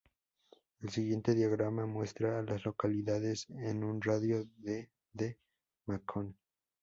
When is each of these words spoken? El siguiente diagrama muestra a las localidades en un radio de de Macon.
El 0.79 0.89
siguiente 0.89 1.35
diagrama 1.35 1.85
muestra 1.85 2.39
a 2.39 2.41
las 2.41 2.65
localidades 2.65 3.45
en 3.51 3.83
un 3.83 4.01
radio 4.01 4.47
de 4.57 4.89
de 5.13 5.37
Macon. 5.85 6.35